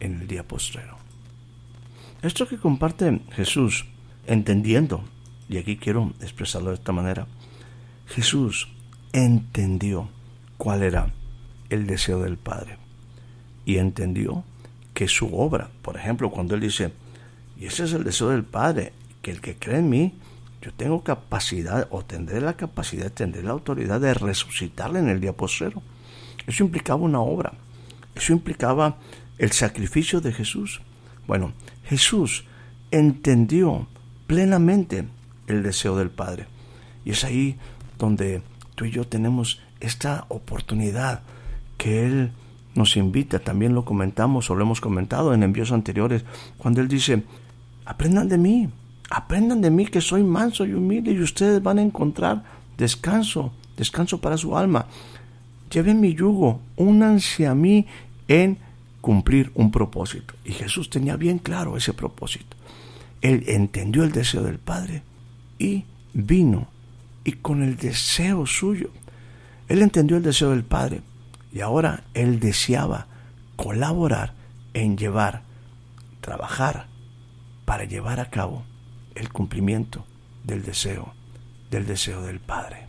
en 0.00 0.20
el 0.20 0.26
día 0.26 0.42
postrero. 0.42 0.96
Esto 2.22 2.48
que 2.48 2.56
comparte 2.56 3.20
Jesús, 3.32 3.84
entendiendo, 4.26 5.04
y 5.48 5.58
aquí 5.58 5.76
quiero 5.76 6.14
expresarlo 6.22 6.70
de 6.70 6.76
esta 6.76 6.92
manera, 6.92 7.26
Jesús 8.06 8.68
entendió 9.12 10.08
cuál 10.58 10.82
era 10.82 11.12
el 11.70 11.86
deseo 11.86 12.22
del 12.22 12.36
Padre 12.36 12.78
y 13.64 13.78
entendió 13.78 14.44
que 14.92 15.08
su 15.08 15.34
obra, 15.36 15.70
por 15.82 15.96
ejemplo, 15.96 16.30
cuando 16.30 16.54
él 16.54 16.60
dice, 16.60 16.92
y 17.58 17.66
ese 17.66 17.84
es 17.84 17.92
el 17.92 18.04
deseo 18.04 18.28
del 18.28 18.44
Padre, 18.44 18.92
que 19.22 19.30
el 19.30 19.40
que 19.40 19.56
cree 19.56 19.78
en 19.78 19.88
mí, 19.88 20.14
yo 20.60 20.72
tengo 20.72 21.02
capacidad 21.02 21.88
o 21.90 22.04
tendré 22.04 22.40
la 22.40 22.56
capacidad, 22.56 23.12
tendré 23.12 23.42
la 23.42 23.50
autoridad 23.50 24.00
de 24.00 24.14
resucitarle 24.14 24.98
en 24.98 25.08
el 25.08 25.20
día 25.20 25.32
postero. 25.32 25.82
Eso 26.46 26.64
implicaba 26.64 27.02
una 27.02 27.20
obra, 27.20 27.52
eso 28.14 28.32
implicaba 28.32 28.98
el 29.38 29.52
sacrificio 29.52 30.20
de 30.20 30.32
Jesús. 30.32 30.80
Bueno, 31.26 31.52
Jesús 31.84 32.44
entendió 32.90 33.86
plenamente 34.26 35.06
el 35.46 35.62
deseo 35.62 35.96
del 35.96 36.10
Padre. 36.10 36.46
Y 37.04 37.10
es 37.10 37.24
ahí 37.24 37.58
donde 37.98 38.42
tú 38.74 38.84
y 38.84 38.90
yo 38.90 39.06
tenemos 39.06 39.60
esta 39.80 40.26
oportunidad 40.28 41.22
que 41.76 42.06
Él 42.06 42.32
nos 42.74 42.96
invita, 42.96 43.38
también 43.38 43.74
lo 43.74 43.84
comentamos 43.84 44.50
o 44.50 44.54
lo 44.54 44.64
hemos 44.64 44.80
comentado 44.80 45.32
en 45.32 45.42
envíos 45.42 45.72
anteriores, 45.72 46.24
cuando 46.58 46.80
Él 46.80 46.88
dice, 46.88 47.22
aprendan 47.84 48.28
de 48.28 48.38
mí, 48.38 48.68
aprendan 49.10 49.60
de 49.60 49.70
mí 49.70 49.86
que 49.86 50.00
soy 50.00 50.22
manso 50.22 50.64
y 50.64 50.74
humilde 50.74 51.12
y 51.12 51.20
ustedes 51.20 51.62
van 51.62 51.78
a 51.78 51.82
encontrar 51.82 52.42
descanso, 52.76 53.52
descanso 53.76 54.20
para 54.20 54.36
su 54.36 54.56
alma. 54.56 54.86
Lleven 55.70 56.00
mi 56.00 56.14
yugo, 56.14 56.60
únanse 56.76 57.46
a 57.46 57.54
mí 57.54 57.86
en 58.28 58.58
cumplir 59.00 59.52
un 59.54 59.70
propósito. 59.70 60.34
Y 60.44 60.52
Jesús 60.52 60.90
tenía 60.90 61.16
bien 61.16 61.38
claro 61.38 61.76
ese 61.76 61.92
propósito. 61.92 62.56
Él 63.20 63.44
entendió 63.46 64.04
el 64.04 64.12
deseo 64.12 64.42
del 64.42 64.58
Padre 64.58 65.02
y 65.58 65.84
vino 66.12 66.68
y 67.24 67.32
con 67.32 67.62
el 67.62 67.76
deseo 67.76 68.46
suyo. 68.46 68.90
Él 69.68 69.82
entendió 69.82 70.16
el 70.16 70.22
deseo 70.22 70.50
del 70.50 70.64
Padre 70.64 71.00
y 71.52 71.60
ahora 71.60 72.04
él 72.12 72.38
deseaba 72.38 73.06
colaborar 73.56 74.34
en 74.74 74.98
llevar, 74.98 75.42
trabajar 76.20 76.86
para 77.64 77.84
llevar 77.84 78.20
a 78.20 78.30
cabo 78.30 78.64
el 79.14 79.30
cumplimiento 79.30 80.04
del 80.44 80.62
deseo, 80.62 81.14
del 81.70 81.86
deseo 81.86 82.22
del 82.22 82.40
Padre. 82.40 82.86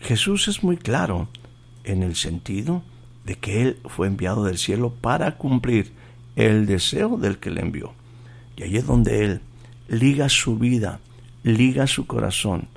Jesús 0.00 0.48
es 0.48 0.64
muy 0.64 0.76
claro 0.76 1.28
en 1.84 2.02
el 2.02 2.16
sentido 2.16 2.82
de 3.24 3.36
que 3.36 3.62
Él 3.62 3.78
fue 3.84 4.06
enviado 4.06 4.44
del 4.44 4.58
cielo 4.58 4.92
para 5.00 5.36
cumplir 5.36 5.92
el 6.36 6.66
deseo 6.66 7.18
del 7.18 7.38
que 7.38 7.50
le 7.50 7.60
envió. 7.60 7.92
Y 8.56 8.62
ahí 8.62 8.76
es 8.76 8.86
donde 8.86 9.24
Él 9.24 9.40
liga 9.88 10.28
su 10.28 10.56
vida, 10.56 11.00
liga 11.42 11.86
su 11.86 12.06
corazón 12.06 12.68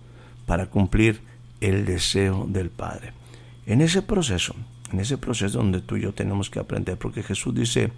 para 0.46 0.68
cumplir 0.68 1.22
el 1.62 1.86
deseo 1.86 2.46
del 2.48 2.70
Padre. 2.70 3.14
En 3.66 3.82
ese 3.82 4.02
proceso, 4.02 4.56
en 4.92 5.00
ese 5.00 5.18
proceso 5.18 5.58
donde 5.58 5.82
tú 5.82 5.96
y 5.96 6.02
yo 6.02 6.14
tenemos 6.14 6.50
que 6.50 6.60
aprender, 6.60 6.98
porque 6.98 7.24
Jesús 7.24 7.56
dice, 7.56 7.92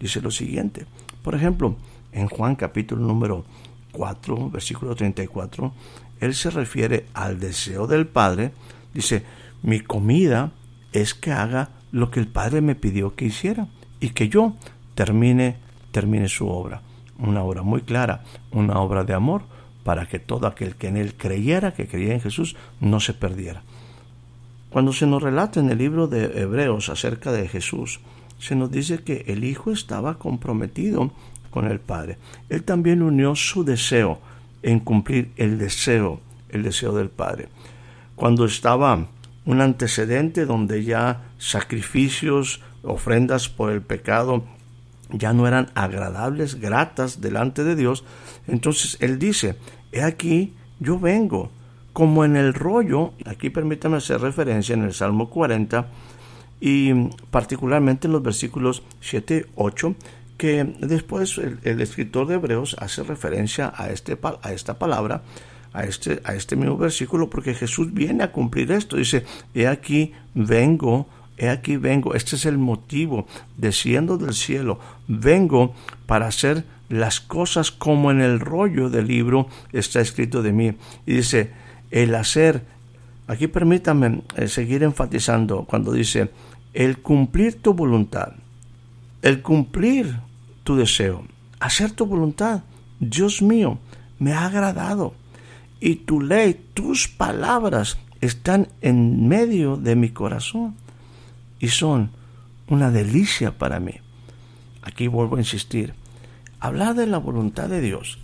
dice 0.00 0.20
lo 0.20 0.30
siguiente. 0.30 0.86
Por 1.22 1.34
ejemplo, 1.34 1.76
en 2.12 2.28
Juan 2.28 2.56
capítulo 2.56 3.06
número 3.06 3.44
4, 3.92 4.50
versículo 4.50 4.94
34, 4.94 5.72
Él 6.20 6.34
se 6.34 6.50
refiere 6.50 7.06
al 7.14 7.38
deseo 7.38 7.86
del 7.86 8.06
Padre. 8.06 8.52
Dice, 8.94 9.24
mi 9.62 9.80
comida 9.80 10.52
es 10.92 11.14
que 11.14 11.32
haga 11.32 11.70
lo 11.92 12.10
que 12.10 12.20
el 12.20 12.26
Padre 12.26 12.60
me 12.60 12.74
pidió 12.74 13.14
que 13.14 13.26
hiciera 13.26 13.68
y 14.00 14.10
que 14.10 14.28
yo 14.28 14.56
termine, 14.94 15.56
termine 15.90 16.28
su 16.28 16.48
obra. 16.48 16.82
Una 17.18 17.42
obra 17.42 17.62
muy 17.62 17.82
clara, 17.82 18.24
una 18.50 18.80
obra 18.80 19.04
de 19.04 19.14
amor 19.14 19.42
para 19.84 20.06
que 20.06 20.18
todo 20.18 20.46
aquel 20.46 20.76
que 20.76 20.88
en 20.88 20.96
él 20.96 21.14
creyera, 21.14 21.74
que 21.74 21.86
creía 21.86 22.14
en 22.14 22.20
Jesús, 22.20 22.56
no 22.80 23.00
se 23.00 23.14
perdiera. 23.14 23.62
Cuando 24.70 24.92
se 24.92 25.06
nos 25.06 25.22
relata 25.22 25.60
en 25.60 25.70
el 25.70 25.78
libro 25.78 26.06
de 26.06 26.40
Hebreos 26.40 26.88
acerca 26.88 27.32
de 27.32 27.48
Jesús, 27.48 28.00
se 28.38 28.56
nos 28.56 28.70
dice 28.70 29.02
que 29.02 29.24
el 29.28 29.44
Hijo 29.44 29.70
estaba 29.70 30.18
comprometido 30.18 31.12
con 31.50 31.66
el 31.66 31.78
Padre. 31.78 32.18
Él 32.48 32.64
también 32.64 33.02
unió 33.02 33.36
su 33.36 33.64
deseo 33.64 34.18
en 34.62 34.80
cumplir 34.80 35.30
el 35.36 35.58
deseo, 35.58 36.20
el 36.48 36.62
deseo 36.62 36.94
del 36.94 37.10
Padre. 37.10 37.48
Cuando 38.16 38.44
estaba 38.44 39.06
un 39.44 39.60
antecedente 39.60 40.46
donde 40.46 40.84
ya 40.84 41.22
sacrificios, 41.38 42.60
ofrendas 42.82 43.48
por 43.48 43.70
el 43.70 43.82
pecado 43.82 44.44
ya 45.10 45.32
no 45.32 45.46
eran 45.46 45.70
agradables, 45.74 46.56
gratas 46.60 47.20
delante 47.20 47.64
de 47.64 47.76
Dios, 47.76 48.04
entonces 48.46 48.96
Él 49.00 49.18
dice, 49.18 49.56
he 49.92 50.02
aquí, 50.02 50.54
yo 50.80 50.98
vengo, 50.98 51.50
como 51.92 52.24
en 52.24 52.36
el 52.36 52.54
rollo, 52.54 53.12
aquí 53.26 53.50
permítame 53.50 53.98
hacer 53.98 54.20
referencia 54.20 54.74
en 54.74 54.82
el 54.82 54.94
Salmo 54.94 55.28
40 55.28 55.86
y 56.60 56.92
particularmente 57.30 58.06
en 58.06 58.12
los 58.12 58.22
versículos 58.22 58.82
7 59.00 59.46
8, 59.54 59.94
que 60.38 60.64
después 60.80 61.38
el, 61.38 61.80
escritor 61.80 62.26
de 62.26 62.34
Hebreos 62.34 62.76
hace 62.78 63.02
referencia 63.02 63.72
a, 63.76 63.90
este, 63.90 64.18
a 64.42 64.52
esta 64.52 64.78
palabra, 64.78 65.22
a 65.72 65.84
este, 65.84 66.20
a 66.24 66.34
este 66.34 66.56
mismo 66.56 66.76
versículo, 66.76 67.28
porque 67.28 67.54
Jesús 67.54 67.92
viene 67.92 68.24
a 68.24 68.32
cumplir 68.32 68.72
esto. 68.72 68.96
Dice, 68.96 69.24
he 69.54 69.66
aquí 69.66 70.12
vengo, 70.34 71.06
he 71.36 71.48
aquí 71.48 71.76
vengo. 71.76 72.14
Este 72.14 72.36
es 72.36 72.46
el 72.46 72.58
motivo, 72.58 73.26
desciendo 73.56 74.16
del 74.16 74.34
cielo, 74.34 74.80
vengo 75.06 75.74
para 76.06 76.26
hacer 76.26 76.64
las 76.92 77.20
cosas 77.20 77.70
como 77.70 78.10
en 78.10 78.20
el 78.20 78.38
rollo 78.38 78.90
del 78.90 79.08
libro 79.08 79.48
está 79.72 80.02
escrito 80.02 80.42
de 80.42 80.52
mí. 80.52 80.74
Y 81.06 81.14
dice, 81.14 81.50
el 81.90 82.14
hacer, 82.14 82.66
aquí 83.26 83.46
permítame 83.46 84.22
eh, 84.36 84.46
seguir 84.46 84.82
enfatizando 84.82 85.64
cuando 85.64 85.92
dice, 85.92 86.30
el 86.74 86.98
cumplir 86.98 87.62
tu 87.62 87.72
voluntad, 87.72 88.34
el 89.22 89.40
cumplir 89.40 90.18
tu 90.64 90.76
deseo, 90.76 91.24
hacer 91.60 91.92
tu 91.92 92.04
voluntad, 92.04 92.62
Dios 93.00 93.40
mío, 93.40 93.78
me 94.18 94.34
ha 94.34 94.44
agradado. 94.44 95.14
Y 95.80 95.96
tu 95.96 96.20
ley, 96.20 96.60
tus 96.74 97.08
palabras 97.08 97.96
están 98.20 98.68
en 98.82 99.28
medio 99.28 99.78
de 99.78 99.96
mi 99.96 100.10
corazón 100.10 100.76
y 101.58 101.68
son 101.68 102.10
una 102.68 102.90
delicia 102.90 103.56
para 103.56 103.80
mí. 103.80 103.94
Aquí 104.82 105.06
vuelvo 105.06 105.36
a 105.36 105.40
insistir, 105.40 105.94
hablar 106.62 106.94
de 106.94 107.06
la 107.08 107.18
voluntad 107.18 107.68
de 107.68 107.80
Dios 107.80 108.18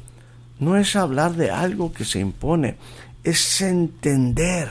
no 0.61 0.77
es 0.77 0.95
hablar 0.95 1.35
de 1.35 1.51
algo 1.51 1.93
que 1.93 2.05
se 2.05 2.21
impone, 2.21 2.77
es 3.25 3.61
entender 3.61 4.71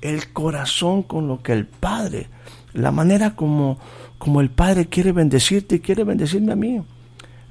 el 0.00 0.32
corazón 0.32 1.04
con 1.04 1.28
lo 1.28 1.40
que 1.42 1.52
el 1.52 1.66
Padre, 1.66 2.28
la 2.72 2.90
manera 2.90 3.36
como, 3.36 3.78
como 4.18 4.40
el 4.40 4.50
Padre 4.50 4.86
quiere 4.86 5.12
bendecirte 5.12 5.76
y 5.76 5.80
quiere 5.80 6.02
bendecirme 6.02 6.52
a 6.52 6.56
mí. 6.56 6.82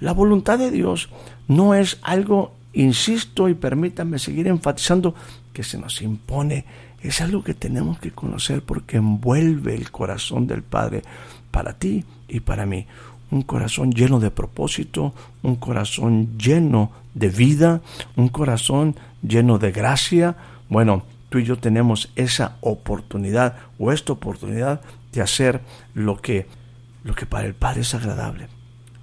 La 0.02 0.12
voluntad 0.12 0.60
de 0.60 0.72
Dios 0.72 1.10
no 1.48 1.74
es 1.74 2.00
algo, 2.02 2.54
insisto 2.74 3.48
y 3.48 3.54
permítanme 3.54 4.20
seguir 4.20 4.48
enfatizando, 4.48 5.16
que 5.54 5.64
se 5.64 5.78
nos 5.78 6.02
impone, 6.02 6.66
es 7.02 7.22
algo 7.22 7.46
que 7.46 7.54
tenemos 7.54 7.98
que 8.00 8.12
conocer 8.12 8.62
porque 8.62 8.98
envuelve 8.98 9.74
el 9.74 9.90
corazón 9.90 10.48
del 10.48 10.64
Padre 10.64 11.02
para 11.50 11.74
ti 11.74 12.04
y 12.28 12.42
para 12.42 12.66
mí. 12.66 12.88
Un 13.32 13.42
corazón 13.42 13.92
lleno 13.92 14.20
de 14.20 14.32
propósito, 14.32 15.14
un 15.42 15.56
corazón 15.56 16.38
lleno 16.38 16.92
de 17.14 17.30
vida, 17.30 17.82
un 18.16 18.30
corazón 18.30 18.96
lleno 19.22 19.58
de 19.58 19.72
gracia. 19.72 20.36
Bueno, 20.70 21.04
tú 21.30 21.40
y 21.40 21.44
yo 21.44 21.58
tenemos 21.58 22.12
esa 22.16 22.58
oportunidad 22.62 23.58
o 23.80 23.92
esta 23.92 24.14
oportunidad 24.14 24.82
de 25.12 25.22
hacer 25.22 25.62
lo 25.94 26.18
que, 26.18 26.48
lo 27.04 27.16
que 27.16 27.26
para 27.26 27.48
el 27.48 27.56
Padre 27.56 27.82
es 27.82 27.94
agradable. 27.96 28.48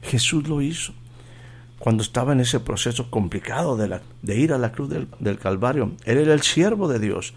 Jesús 0.03 0.47
lo 0.49 0.63
hizo. 0.63 0.93
Cuando 1.79 2.03
estaba 2.03 2.33
en 2.33 2.41
ese 2.41 2.61
proceso 2.61 3.11
complicado 3.11 3.77
de, 3.77 3.89
la, 3.89 4.03
de 4.23 4.39
ir 4.39 4.53
a 4.53 4.59
la 4.59 4.71
cruz 4.71 4.89
del, 4.89 5.09
del, 5.19 5.39
Calvario, 5.39 5.93
Él 6.05 6.19
era 6.19 6.33
el 6.33 6.43
siervo 6.43 6.87
de 6.87 7.01
Dios. 7.01 7.35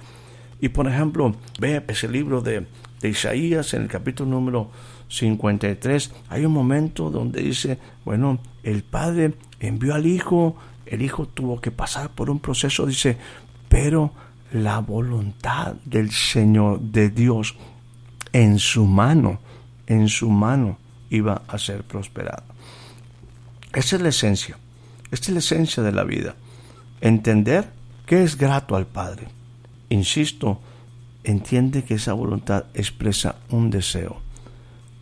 Y 0.62 0.70
por 0.70 0.88
ejemplo, 0.88 1.36
ve 1.60 1.84
ese 1.88 2.08
libro 2.08 2.42
de, 2.42 2.68
de 3.02 3.10
Isaías 3.10 3.74
en 3.74 3.84
el 3.84 3.88
capítulo 3.88 4.30
número 4.30 4.70
53, 5.10 6.12
hay 6.30 6.46
un 6.46 6.52
momento 6.52 7.10
donde 7.10 7.42
dice, 7.42 7.78
bueno, 8.04 8.40
el 8.64 8.84
Padre 8.84 9.34
envió 9.60 9.94
al 9.94 10.06
Hijo, 10.06 10.56
el 10.86 11.02
Hijo 11.02 11.28
tuvo 11.28 11.62
que 11.62 11.72
pasar 11.72 12.10
por 12.10 12.30
un 12.30 12.40
proceso, 12.40 12.86
dice, 12.86 13.18
pero 13.70 14.12
la 14.52 14.80
voluntad 14.80 15.76
del 15.86 16.12
Señor, 16.12 16.80
de 16.80 17.10
Dios, 17.10 17.56
en 18.34 18.60
su 18.60 18.86
mano, 18.86 19.40
en 19.88 20.10
su 20.10 20.30
mano 20.30 20.78
iba 21.10 21.44
a 21.48 21.58
ser 21.58 21.84
prosperada. 21.84 22.44
Esa 23.74 23.96
es 23.98 24.02
la 24.02 24.10
esencia, 24.10 24.58
esta 25.12 25.28
es 25.28 25.34
la 25.34 25.40
esencia 25.40 25.84
de 25.84 25.92
la 25.92 26.04
vida. 26.04 26.36
Entender 27.02 27.70
que 28.06 28.24
es 28.24 28.38
grato 28.38 28.76
al 28.76 28.86
Padre. 28.86 29.28
Insisto, 29.90 30.60
entiende 31.24 31.84
que 31.84 31.96
esa 31.96 32.14
voluntad 32.14 32.66
expresa 32.74 33.36
un 33.50 33.70
deseo, 33.70 34.22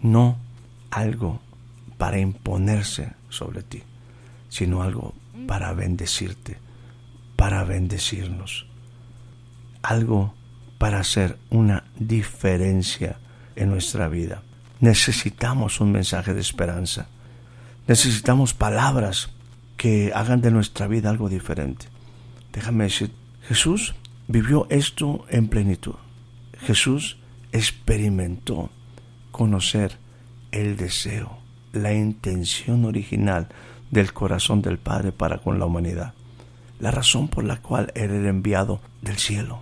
no 0.03 0.37
algo 0.91 1.41
para 1.97 2.19
imponerse 2.19 3.13
sobre 3.29 3.63
ti, 3.63 3.81
sino 4.49 4.83
algo 4.83 5.15
para 5.47 5.73
bendecirte, 5.73 6.57
para 7.35 7.63
bendecirnos, 7.63 8.67
algo 9.81 10.35
para 10.77 10.99
hacer 10.99 11.37
una 11.49 11.85
diferencia 11.97 13.17
en 13.55 13.69
nuestra 13.69 14.07
vida. 14.07 14.43
Necesitamos 14.79 15.79
un 15.79 15.91
mensaje 15.91 16.33
de 16.33 16.41
esperanza. 16.41 17.07
Necesitamos 17.87 18.53
palabras 18.53 19.29
que 19.77 20.11
hagan 20.13 20.41
de 20.41 20.51
nuestra 20.51 20.87
vida 20.87 21.09
algo 21.09 21.29
diferente. 21.29 21.87
Déjame 22.51 22.85
decir, 22.85 23.11
Jesús 23.47 23.95
vivió 24.27 24.67
esto 24.69 25.25
en 25.29 25.47
plenitud. 25.47 25.95
Jesús 26.59 27.17
experimentó 27.51 28.69
conocer 29.33 29.97
el 30.51 30.77
deseo, 30.77 31.39
la 31.73 31.91
intención 31.91 32.85
original 32.85 33.49
del 33.91 34.13
corazón 34.13 34.61
del 34.61 34.77
Padre 34.77 35.11
para 35.11 35.39
con 35.39 35.59
la 35.59 35.65
humanidad. 35.65 36.13
La 36.79 36.91
razón 36.91 37.27
por 37.27 37.43
la 37.43 37.57
cual 37.57 37.91
Él 37.95 38.11
era 38.11 38.29
enviado 38.29 38.79
del 39.01 39.17
cielo 39.17 39.61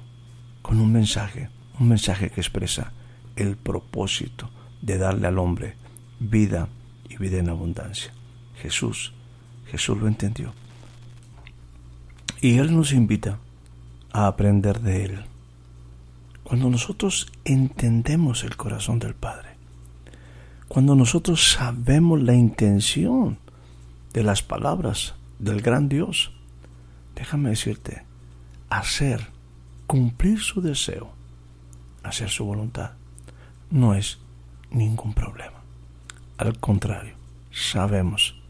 con 0.62 0.80
un 0.80 0.92
mensaje, 0.92 1.50
un 1.80 1.88
mensaje 1.88 2.30
que 2.30 2.42
expresa 2.42 2.92
el 3.36 3.56
propósito 3.56 4.50
de 4.82 4.98
darle 4.98 5.28
al 5.28 5.40
hombre 5.40 5.76
vida 6.20 6.68
y 7.10 7.16
vida 7.16 7.38
en 7.40 7.50
abundancia. 7.50 8.12
Jesús, 8.62 9.14
Jesús 9.68 9.98
lo 9.98 10.08
entendió. 10.08 10.54
Y 12.42 12.58
Él 12.58 12.76
nos 12.76 12.92
invita 12.92 13.40
a 14.12 14.28
aprender 14.28 14.82
de 14.82 15.06
Él. 15.06 15.26
Cuando 16.44 16.70
nosotros 16.70 17.32
entendemos 17.46 18.44
el 18.44 18.58
corazón 18.58 19.00
del 19.00 19.16
Padre, 19.16 19.51
cuando 20.72 20.96
nosotros 20.96 21.52
sabemos 21.52 22.24
la 22.24 22.34
intención 22.34 23.38
de 24.14 24.24
las 24.24 24.42
palabras 24.42 25.16
del 25.38 25.62
gran 25.62 25.90
Dios, 25.90 26.32
déjame 27.14 27.50
decirte, 27.50 28.04
hacer, 28.70 29.28
cumplir 29.86 30.40
su 30.40 30.62
deseo, 30.62 31.12
hacer 32.04 32.30
su 32.30 32.46
voluntad, 32.46 32.92
no 33.70 33.96
es 33.96 34.20
ningún 34.70 35.14
problema. 35.14 35.60
Al 36.38 36.58
contrario, 36.58 37.16
sabemos 37.52 38.42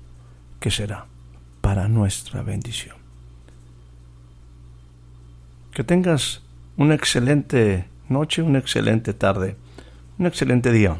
que 0.60 0.70
será 0.70 1.08
para 1.62 1.88
nuestra 1.88 2.44
bendición. 2.44 2.98
Que 5.74 5.84
tengas 5.84 6.44
una 6.78 6.94
excelente 6.94 7.88
noche, 8.10 8.44
una 8.44 8.60
excelente 8.60 9.16
tarde, 9.16 9.56
un 10.20 10.28
excelente 10.28 10.72
día. 10.72 11.00